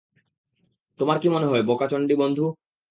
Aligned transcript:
তোমার 0.99 1.17
কি 1.21 1.27
মনে 1.29 1.47
হয়, 1.47 1.63
বোকাচণ্ডী 1.69 2.15
বন্ধু? 2.21 2.45